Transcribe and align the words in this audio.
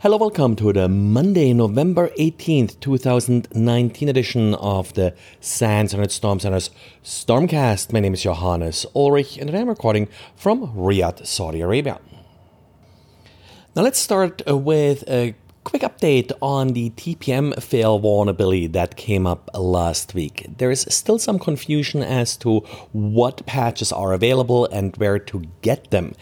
Hello, 0.00 0.16
welcome 0.16 0.54
to 0.54 0.72
the 0.72 0.88
Monday, 0.88 1.52
November 1.52 2.10
18th, 2.10 2.78
2019 2.78 4.08
edition 4.08 4.54
of 4.54 4.94
the 4.94 5.12
SANS 5.40 5.92
Internet 5.92 6.12
Storm 6.12 6.38
Center's 6.38 6.70
Stormcast. 7.02 7.92
My 7.92 7.98
name 7.98 8.14
is 8.14 8.22
Johannes 8.22 8.86
Ulrich 8.94 9.36
and 9.38 9.50
I'm 9.50 9.68
recording 9.68 10.06
from 10.36 10.68
Riyadh, 10.68 11.26
Saudi 11.26 11.62
Arabia. 11.62 11.98
Now 13.74 13.82
let's 13.82 13.98
start 13.98 14.40
uh, 14.48 14.56
with 14.56 15.02
a 15.08 15.34
quick 15.64 15.82
update 15.82 16.30
on 16.40 16.74
the 16.74 16.90
TPM 16.90 17.60
fail 17.60 17.98
vulnerability 17.98 18.68
that 18.68 18.96
came 18.96 19.26
up 19.26 19.50
last 19.52 20.14
week. 20.14 20.46
There 20.58 20.70
is 20.70 20.86
still 20.88 21.18
some 21.18 21.40
confusion 21.40 22.04
as 22.04 22.36
to 22.38 22.60
what 22.92 23.44
patches 23.46 23.90
are 23.90 24.12
available 24.12 24.66
and 24.66 24.96
where 24.96 25.18
to 25.18 25.42
get 25.60 25.90
them. 25.90 26.14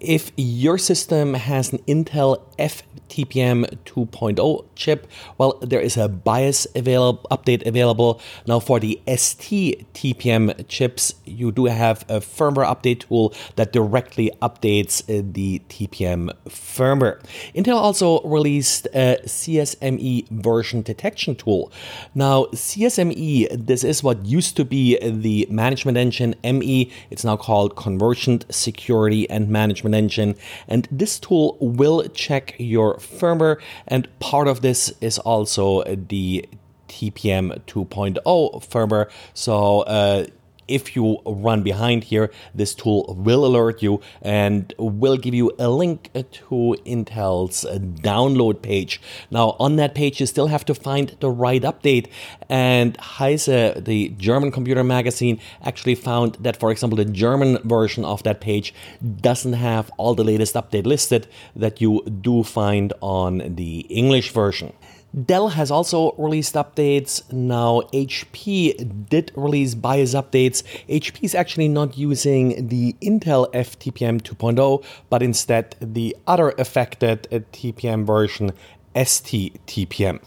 If 0.00 0.32
your 0.36 0.78
system 0.78 1.34
has 1.34 1.74
an 1.74 1.80
Intel 1.80 2.40
FTPM 2.58 3.66
2.0 3.84 4.64
chip, 4.74 5.06
well, 5.36 5.58
there 5.60 5.80
is 5.80 5.98
a 5.98 6.08
BIOS 6.08 6.66
available, 6.74 7.26
update 7.30 7.66
available. 7.66 8.18
Now, 8.46 8.60
for 8.60 8.80
the 8.80 8.98
ST 9.06 9.92
TPM 9.92 10.66
chips, 10.68 11.12
you 11.26 11.52
do 11.52 11.66
have 11.66 12.06
a 12.08 12.20
firmware 12.20 12.64
update 12.64 13.00
tool 13.08 13.34
that 13.56 13.74
directly 13.74 14.30
updates 14.40 15.02
uh, 15.02 15.22
the 15.30 15.60
TPM 15.68 16.30
firmware. 16.48 17.20
Intel 17.54 17.76
also 17.76 18.22
released 18.22 18.86
a 18.94 19.18
CSME 19.24 20.30
version 20.30 20.80
detection 20.80 21.34
tool. 21.34 21.70
Now, 22.14 22.44
CSME, 22.54 23.66
this 23.66 23.84
is 23.84 24.02
what 24.02 24.24
used 24.24 24.56
to 24.56 24.64
be 24.64 24.98
the 24.98 25.46
management 25.50 25.98
engine 25.98 26.36
ME. 26.42 26.90
It's 27.10 27.24
now 27.24 27.36
called 27.36 27.76
Convergent 27.76 28.46
Security 28.48 29.28
and 29.28 29.50
Management 29.50 29.89
Engine. 29.94 30.36
And 30.68 30.88
this 30.90 31.18
tool 31.18 31.56
will 31.60 32.06
check 32.08 32.54
your 32.58 32.96
firmware, 32.98 33.60
and 33.86 34.08
part 34.20 34.48
of 34.48 34.62
this 34.62 34.92
is 35.00 35.18
also 35.18 35.82
the 35.84 36.48
TPM 36.88 37.60
2.0 37.66 38.22
firmware. 38.22 39.10
So 39.32 39.80
uh, 39.82 40.26
if 40.70 40.96
you 40.96 41.18
run 41.26 41.62
behind 41.62 42.04
here, 42.04 42.30
this 42.54 42.74
tool 42.74 43.14
will 43.18 43.44
alert 43.44 43.82
you 43.82 44.00
and 44.22 44.72
will 44.78 45.16
give 45.16 45.34
you 45.34 45.52
a 45.58 45.68
link 45.68 46.10
to 46.14 46.76
Intel's 46.86 47.66
download 48.00 48.62
page. 48.62 49.00
Now, 49.30 49.56
on 49.58 49.76
that 49.76 49.94
page, 49.94 50.20
you 50.20 50.26
still 50.26 50.46
have 50.46 50.64
to 50.66 50.74
find 50.74 51.16
the 51.20 51.30
right 51.30 51.62
update. 51.62 52.08
And 52.48 52.96
Heise, 52.96 53.46
the 53.46 54.08
German 54.16 54.50
computer 54.52 54.84
magazine, 54.84 55.40
actually 55.62 55.96
found 55.96 56.36
that, 56.36 56.56
for 56.56 56.70
example, 56.70 56.96
the 56.96 57.04
German 57.04 57.58
version 57.64 58.04
of 58.04 58.22
that 58.22 58.40
page 58.40 58.72
doesn't 59.20 59.54
have 59.54 59.90
all 59.96 60.14
the 60.14 60.24
latest 60.24 60.54
update 60.54 60.86
listed 60.86 61.26
that 61.56 61.80
you 61.80 62.02
do 62.20 62.42
find 62.44 62.92
on 63.00 63.56
the 63.56 63.80
English 63.88 64.32
version. 64.32 64.72
Dell 65.12 65.48
has 65.48 65.72
also 65.72 66.12
released 66.12 66.54
updates. 66.54 67.20
Now, 67.32 67.80
HP 67.92 69.08
did 69.08 69.32
release 69.34 69.74
BIOS 69.74 70.14
updates. 70.14 70.62
HP 70.88 71.24
is 71.24 71.34
actually 71.34 71.66
not 71.66 71.98
using 71.98 72.68
the 72.68 72.94
Intel 73.02 73.50
FTPM 73.52 74.22
2.0, 74.22 74.84
but 75.08 75.22
instead 75.22 75.74
the 75.80 76.16
other 76.28 76.50
affected 76.58 77.22
TPM 77.52 78.06
version, 78.06 78.52
ST-TPM. 78.94 80.22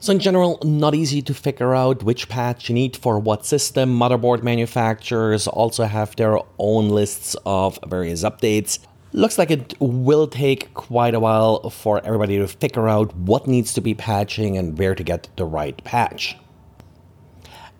So 0.00 0.12
in 0.12 0.18
general, 0.18 0.58
not 0.64 0.94
easy 0.94 1.22
to 1.22 1.34
figure 1.34 1.74
out 1.74 2.02
which 2.02 2.28
patch 2.28 2.68
you 2.68 2.74
need 2.74 2.96
for 2.96 3.20
what 3.20 3.46
system. 3.46 3.96
Motherboard 3.96 4.42
manufacturers 4.42 5.46
also 5.46 5.84
have 5.84 6.16
their 6.16 6.38
own 6.58 6.88
lists 6.88 7.36
of 7.46 7.78
various 7.86 8.24
updates. 8.24 8.80
Looks 9.14 9.36
like 9.36 9.50
it 9.50 9.74
will 9.78 10.26
take 10.26 10.72
quite 10.72 11.14
a 11.14 11.20
while 11.20 11.68
for 11.68 12.02
everybody 12.02 12.38
to 12.38 12.48
figure 12.48 12.88
out 12.88 13.14
what 13.14 13.46
needs 13.46 13.74
to 13.74 13.82
be 13.82 13.92
patching 13.92 14.56
and 14.56 14.78
where 14.78 14.94
to 14.94 15.02
get 15.04 15.28
the 15.36 15.44
right 15.44 15.76
patch. 15.84 16.38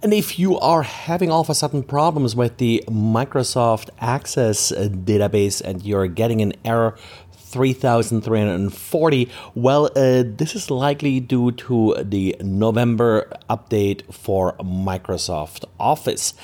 And 0.03 0.13
if 0.13 0.39
you 0.39 0.59
are 0.59 0.83
having 0.83 1.31
all 1.31 1.41
of 1.41 1.49
a 1.49 1.55
sudden 1.55 1.85
problems 1.85 2.37
with 2.37 2.59
the 2.59 2.85
Microsoft 2.87 3.89
Access 3.99 4.73
database 4.73 5.63
and 5.63 5.83
you're 5.83 6.07
getting 6.07 6.43
an 6.43 6.53
error 6.67 6.99
3340, 7.33 9.31
well, 9.55 9.87
uh, 9.87 10.25
this 10.27 10.55
is 10.55 10.71
likely 10.71 11.19
due 11.21 11.53
to 11.53 11.97
the 12.03 12.37
November 12.43 13.33
update 13.49 14.13
for 14.13 14.53
Microsoft 14.59 15.65
Office. 15.81 16.35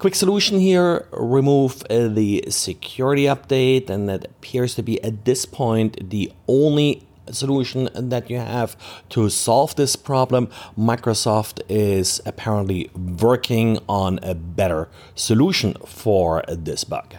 Quick 0.00 0.14
solution 0.14 0.58
here 0.58 1.06
remove 1.12 1.82
uh, 1.90 2.08
the 2.08 2.42
security 2.48 3.24
update, 3.24 3.90
and 3.90 4.08
that 4.08 4.24
appears 4.24 4.74
to 4.76 4.82
be 4.82 4.98
at 5.04 5.26
this 5.26 5.44
point 5.44 6.08
the 6.08 6.32
only 6.48 7.06
solution 7.30 7.90
that 7.92 8.30
you 8.30 8.38
have 8.38 8.78
to 9.10 9.28
solve 9.28 9.76
this 9.76 9.96
problem. 9.96 10.48
Microsoft 10.74 11.60
is 11.68 12.18
apparently 12.24 12.90
working 12.96 13.78
on 13.90 14.18
a 14.22 14.34
better 14.34 14.88
solution 15.14 15.74
for 15.84 16.44
this 16.48 16.82
bug. 16.82 17.16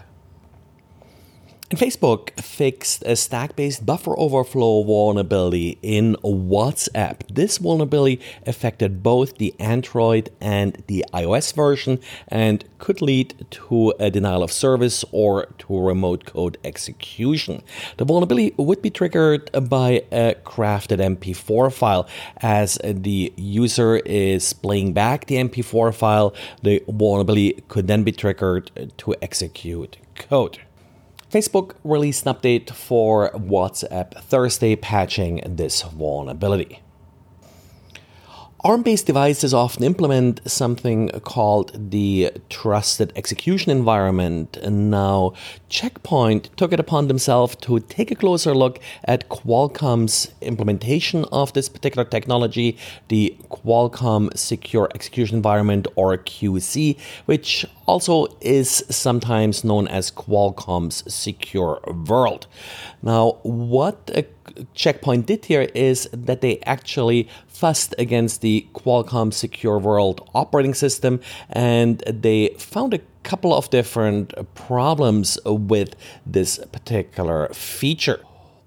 And 1.72 1.80
Facebook 1.80 2.38
fixed 2.38 3.02
a 3.06 3.16
stack 3.16 3.56
based 3.56 3.86
buffer 3.86 4.14
overflow 4.20 4.84
vulnerability 4.84 5.80
in 5.82 6.18
WhatsApp. 6.22 7.22
This 7.34 7.60
vulnerability 7.60 8.20
affected 8.46 9.02
both 9.02 9.38
the 9.38 9.56
Android 9.58 10.32
and 10.42 10.84
the 10.88 11.06
iOS 11.14 11.56
version 11.56 12.02
and 12.28 12.66
could 12.78 13.02
lead 13.02 13.46
to 13.52 13.94
a 14.02 14.12
denial 14.12 14.44
of 14.44 14.52
service 14.52 15.06
or 15.14 15.46
to 15.60 15.80
remote 15.80 16.26
code 16.26 16.58
execution. 16.66 17.64
The 17.96 18.04
vulnerability 18.04 18.54
would 18.58 18.82
be 18.82 18.90
triggered 18.90 19.50
by 19.70 20.04
a 20.12 20.36
crafted 20.44 21.00
MP4 21.00 21.72
file. 21.72 22.06
As 22.42 22.80
the 22.84 23.32
user 23.38 23.96
is 23.96 24.52
playing 24.52 24.92
back 24.92 25.28
the 25.28 25.36
MP4 25.36 25.94
file, 25.96 26.36
the 26.64 26.84
vulnerability 26.90 27.64
could 27.70 27.88
then 27.88 28.04
be 28.04 28.12
triggered 28.12 28.72
to 28.98 29.16
execute 29.22 29.96
code. 30.16 30.60
Facebook 31.32 31.76
released 31.86 32.26
an 32.26 32.34
update 32.34 32.72
for 32.72 33.32
WhatsApp 33.32 34.22
Thursday 34.22 34.76
patching 34.76 35.42
this 35.46 35.82
vulnerability. 35.82 36.82
ARM 38.64 38.84
based 38.84 39.08
devices 39.08 39.56
often 39.56 39.84
implement 39.84 40.40
something 40.46 41.10
called 41.24 41.90
the 41.90 42.32
trusted 42.50 43.12
execution 43.16 43.72
environment. 43.72 44.56
And 44.58 44.92
now, 44.92 45.34
Checkpoint 45.68 46.56
took 46.58 46.72
it 46.72 46.80
upon 46.80 47.08
themselves 47.08 47.56
to 47.62 47.80
take 47.80 48.12
a 48.12 48.16
closer 48.16 48.54
look 48.54 48.80
at 49.04 49.30
Qualcomm's 49.30 50.32
implementation 50.42 51.26
of 51.32 51.54
this 51.54 51.70
particular 51.70 52.06
technology, 52.06 52.78
the 53.08 53.36
Qualcomm 53.50 54.30
Secure 54.38 54.90
Execution 54.94 55.38
Environment 55.38 55.88
or 55.96 56.16
QSEE, 56.18 57.00
which 57.26 57.66
also 57.88 58.28
is 58.42 58.84
sometimes 58.92 59.64
known 59.64 59.88
as 59.88 60.12
Qualcomm's 60.12 61.12
Secure 61.12 61.82
World. 62.08 62.46
Now, 63.02 63.40
what 63.42 64.12
a 64.14 64.24
Checkpoint 64.74 65.28
did 65.28 65.46
here 65.46 65.68
is 65.74 66.10
that 66.12 66.42
they 66.42 66.60
actually 66.66 67.30
fuzzed 67.48 67.94
against 67.98 68.42
the 68.42 68.51
Qualcomm 68.74 69.34
Secure 69.34 69.80
World 69.80 70.18
operating 70.34 70.74
system 70.74 71.20
and 71.50 72.00
they 72.08 72.50
found 72.58 72.94
a 72.94 73.00
couple 73.24 73.54
of 73.54 73.70
different 73.70 74.34
problems 74.56 75.40
with 75.46 75.96
this 76.26 76.60
particular 76.72 77.48
feature. 77.54 78.20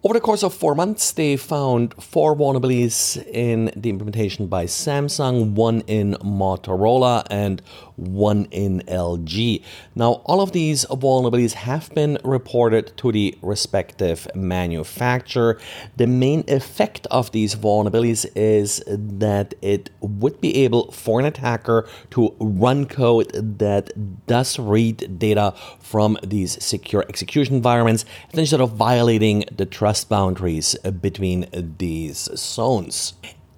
Over 0.05 0.13
the 0.13 0.21
course 0.21 0.43
of 0.43 0.53
four 0.53 0.75
months, 0.75 1.13
they 1.13 1.39
found 1.39 1.95
four 1.95 2.37
vulnerabilities 2.37 3.17
in 3.27 3.71
the 3.75 3.89
implementation 3.89 4.49
by 4.49 4.67
Samsung, 4.67 5.53
one 5.55 5.81
in 5.87 6.13
Motorola, 6.23 7.27
and 7.31 7.63
one 7.97 8.47
in 8.51 8.81
LG. 8.89 9.63
Now, 9.95 10.23
all 10.25 10.41
of 10.41 10.53
these 10.53 10.85
vulnerabilities 10.87 11.53
have 11.53 11.95
been 11.95 12.19
reported 12.25 12.97
to 12.99 13.13
the 13.13 13.37
respective 13.43 14.27
manufacturer. 14.35 15.61
The 15.97 16.07
main 16.07 16.45
effect 16.49 17.07
of 17.11 17.33
these 17.33 17.55
vulnerabilities 17.55 18.27
is 18.35 18.83
that 18.87 19.55
it 19.63 19.91
would 20.01 20.41
be 20.41 20.65
able 20.65 20.91
for 20.93 21.21
an 21.21 21.27
attacker 21.27 21.89
to 22.11 22.35
run 22.39 22.87
code 22.87 23.31
that 23.59 24.27
does 24.27 24.59
read 24.59 25.19
data 25.19 25.55
from 25.81 26.19
these 26.23 26.63
secure 26.63 27.05
execution 27.09 27.55
environments, 27.55 28.05
instead 28.33 28.61
of 28.61 28.73
violating 28.73 29.45
the 29.57 29.67
trust 29.67 30.09
boundaries 30.09 30.75
between 31.01 31.47
these 31.79 32.29
zones. 32.37 33.15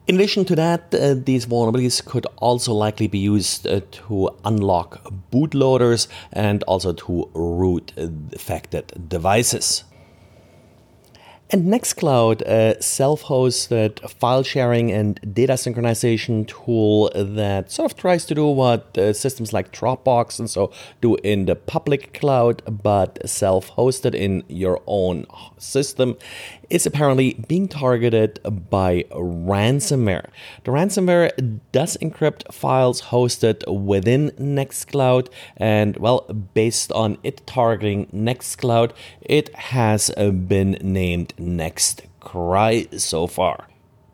In 0.07 0.15
addition 0.15 0.45
to 0.45 0.55
that, 0.55 0.95
uh, 0.95 1.15
these 1.15 1.47
vulnerabilities 1.47 2.05
could 2.05 2.27
also 2.37 2.73
likely 2.73 3.09
be 3.09 3.19
used 3.19 3.67
uh, 3.67 3.81
to 3.91 4.31
unlock 4.45 5.03
bootloaders 5.33 6.07
and 6.33 6.63
also 6.65 6.93
to 6.93 7.29
root 7.35 7.93
affected 8.33 9.09
devices. 9.09 9.83
And 11.49 11.73
Nextcloud, 11.73 12.43
a 12.43 12.83
self 12.83 13.23
hosted 13.23 14.01
file 14.11 14.43
sharing 14.43 14.91
and 14.91 15.21
data 15.33 15.53
synchronization 15.53 16.49
tool 16.49 17.11
that 17.15 17.71
sort 17.71 17.93
of 17.93 17.97
tries 17.97 18.27
to 18.27 18.35
do 18.35 18.47
what 18.49 18.99
uh, 18.99 19.13
systems 19.13 19.53
like 19.53 19.71
Dropbox 19.71 20.41
and 20.41 20.51
so 20.51 20.73
do 21.01 21.15
in 21.23 21.47
the 21.47 21.55
public 21.55 22.15
cloud, 22.15 22.63
but 22.83 23.21
self 23.29 23.71
hosted 23.77 24.17
in 24.17 24.43
your 24.49 24.83
own 24.89 25.27
system, 25.57 26.17
is 26.71 26.87
apparently 26.87 27.35
being 27.49 27.69
targeted 27.69 28.41
by 28.71 29.05
ransomware. 29.11 30.29
The 30.65 30.71
ransomware 30.71 31.61
does 31.73 31.97
encrypt 31.99 32.53
files 32.53 33.03
hosted 33.03 33.63
within 33.67 34.31
Nextcloud, 34.33 35.29
and 35.57 35.97
well, 35.99 36.21
based 36.55 36.93
on 36.93 37.19
it 37.23 37.47
targeting 37.47 38.07
Nextcloud, 38.07 38.93
it 39.21 39.55
has 39.55 40.11
uh, 40.17 40.31
been 40.31 40.79
named 40.83 41.35
NextCry 41.37 43.01
so 43.01 43.27
far. 43.27 43.69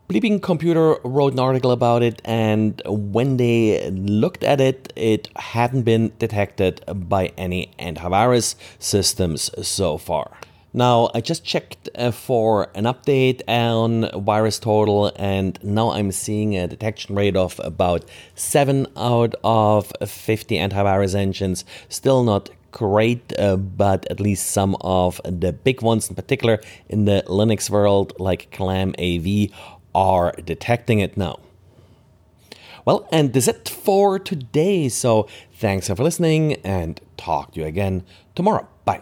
Bleeping 0.09 0.41
Computer 0.43 0.97
wrote 1.03 1.33
an 1.33 1.39
article 1.39 1.71
about 1.71 2.03
it, 2.03 2.21
and 2.25 2.81
when 2.85 3.37
they 3.37 3.89
looked 3.89 4.43
at 4.43 4.59
it, 4.59 4.91
it 4.95 5.29
hadn't 5.37 5.83
been 5.83 6.11
detected 6.19 6.83
by 7.09 7.31
any 7.37 7.71
antivirus 7.79 8.55
systems 8.79 9.49
so 9.65 9.97
far. 9.97 10.37
Now, 10.75 11.11
I 11.13 11.21
just 11.21 11.45
checked 11.45 11.87
uh, 11.93 12.09
for 12.09 12.69
an 12.73 12.85
update 12.85 13.43
on 13.47 14.09
VirusTotal, 14.25 15.11
and 15.17 15.63
now 15.63 15.91
I'm 15.91 16.11
seeing 16.11 16.57
a 16.57 16.67
detection 16.67 17.15
rate 17.15 17.35
of 17.35 17.61
about 17.63 18.05
7 18.33 18.87
out 18.97 19.35
of 19.43 19.91
50 20.03 20.55
antivirus 20.57 21.13
engines. 21.13 21.63
Still 21.89 22.23
not 22.23 22.49
great, 22.71 23.31
uh, 23.37 23.55
but 23.55 24.07
at 24.09 24.19
least 24.19 24.49
some 24.49 24.75
of 24.81 25.21
the 25.23 25.53
big 25.53 25.83
ones, 25.83 26.09
in 26.09 26.15
particular 26.15 26.59
in 26.89 27.05
the 27.05 27.23
Linux 27.27 27.69
world, 27.69 28.13
like 28.17 28.49
ClamAV, 28.51 29.51
are 29.93 30.33
detecting 30.43 30.99
it 30.99 31.15
now. 31.15 31.39
Well, 32.83 33.07
and 33.11 33.31
that's 33.31 33.47
it 33.47 33.69
for 33.69 34.19
today. 34.19 34.89
So 34.89 35.27
thanks 35.53 35.87
for 35.87 36.03
listening 36.03 36.53
and 36.63 36.99
talk 37.15 37.53
to 37.53 37.61
you 37.61 37.65
again 37.65 38.03
tomorrow. 38.35 38.67
Bye. 38.85 39.01